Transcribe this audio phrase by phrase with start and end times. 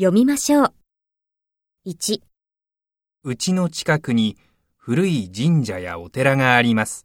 [0.00, 0.74] 読みましょう。
[1.84, 2.20] 1、
[3.24, 4.36] うちの近くに
[4.76, 7.04] 古い神社やお寺があります。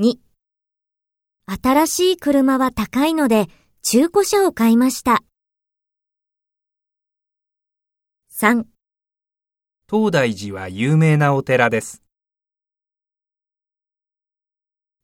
[0.00, 0.16] 2
[1.46, 3.46] 新しい車は高いので
[3.82, 5.22] 中古車を買いました。
[8.32, 8.64] 3
[9.88, 12.02] 東大寺は有名なお寺です。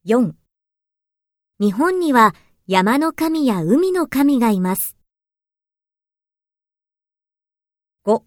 [0.05, 0.33] 4
[1.61, 2.35] 日本には
[2.67, 4.97] 山の神や海の神がいます。
[8.07, 8.23] 5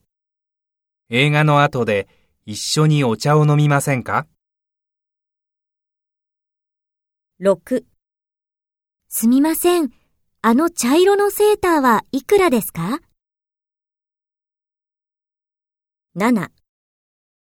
[1.10, 2.08] 映画の後で
[2.46, 4.28] 一緒にお茶を飲みませんか
[7.42, 7.84] ？6
[9.10, 9.90] すみません。
[10.44, 13.00] あの茶色のセーターはいくらですか
[16.16, 16.52] ?7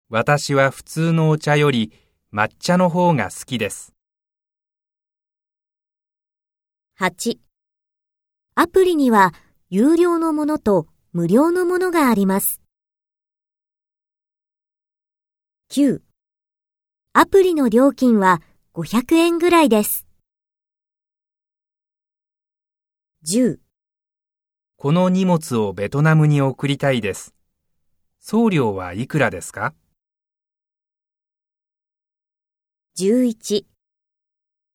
[0.10, 1.94] 私は普通のお茶より
[2.34, 3.94] 抹茶の方が好きです。
[7.02, 7.40] 8
[8.54, 9.34] アプリには
[9.72, 12.62] 有料のものと無料のものがあります。
[15.72, 16.02] 9
[17.14, 18.44] アプリの料金は
[18.76, 20.06] 500円ぐらいです。
[23.28, 23.58] 10
[24.76, 27.34] この荷物をベトナムに送りたいです。
[28.20, 29.74] 送料はいくらですか
[33.00, 33.66] ？11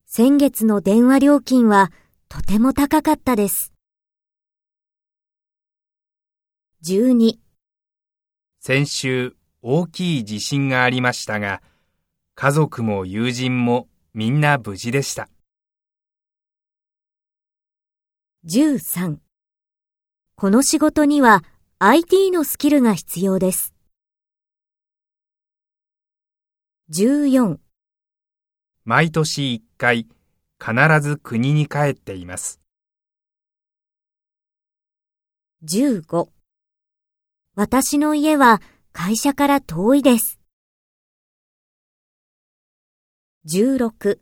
[0.07, 1.93] 先月の電話料金は
[2.37, 3.73] とても高かったです。
[6.85, 7.39] 12
[8.61, 11.63] 先週大きい地震がありましたが、
[12.35, 15.31] 家族も友人もみんな無事でした。
[18.45, 19.17] 13
[20.35, 21.43] この仕事には
[21.79, 23.73] IT のスキルが必要です。
[26.93, 27.57] 14
[28.85, 30.07] 毎年1回
[30.59, 32.61] 必ず国に帰っています。
[35.65, 36.29] 15
[37.55, 38.61] 私の家は
[38.93, 40.39] 会社から遠いです。
[43.47, 44.19] 16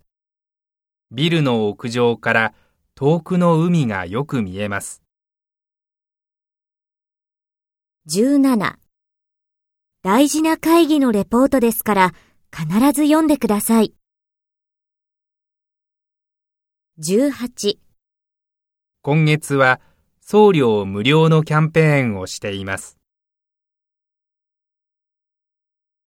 [1.10, 2.54] ビルの屋上から
[2.94, 5.02] 遠くの海がよく見えます。
[8.08, 8.76] 17
[10.02, 12.14] 大事な会議のレポートですから
[12.54, 13.94] 必ず読んでください。
[17.00, 17.78] 18
[19.02, 19.80] 今月は
[20.20, 22.98] 送料無料のキャンペーンをしています。